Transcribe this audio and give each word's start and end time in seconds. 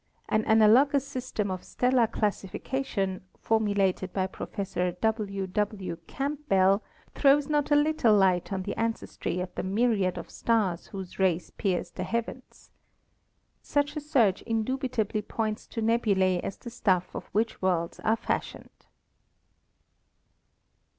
An 0.29 0.43
analogous 0.45 1.05
system 1.07 1.51
of 1.51 1.63
stellar 1.63 2.07
classification, 2.07 3.21
formulated 3.39 4.11
by 4.11 4.25
Prof. 4.25 4.57
W. 4.99 5.45
W. 5.45 5.97
Campbell, 6.07 6.81
throws 7.13 7.47
not 7.47 7.69
a 7.69 7.75
little 7.75 8.15
light 8.15 8.51
on 8.51 8.63
the 8.63 8.75
ancestry 8.79 9.39
of 9.39 9.53
the 9.53 9.61
myriad 9.61 10.17
of 10.17 10.31
stars 10.31 10.87
whose 10.87 11.19
rays 11.19 11.51
pierce 11.51 11.91
the 11.91 12.03
heavens. 12.03 12.71
Such 13.61 13.95
a 13.95 14.01
search 14.01 14.41
indubitably 14.47 15.21
points 15.21 15.67
to 15.67 15.83
nebulae 15.83 16.39
as 16.41 16.57
the 16.57 16.71
stuff 16.71 17.13
of 17.13 17.25
which 17.25 17.61
worlds 17.61 17.99
are 17.99 18.17
fashioned. 18.17 18.87